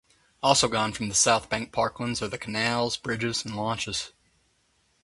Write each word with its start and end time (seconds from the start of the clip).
Also 0.41 0.67
gone 0.67 0.93
from 0.93 1.13
South 1.13 1.47
Bank 1.47 1.71
Parklands 1.71 2.23
are 2.23 2.27
the 2.27 2.39
canals, 2.39 2.97
bridges 2.97 3.45
and 3.45 3.55
launches. 3.55 4.13